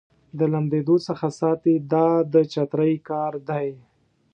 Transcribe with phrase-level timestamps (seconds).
[0.37, 3.69] د لمدېدو څخه ساتي دا د چترۍ کار دی.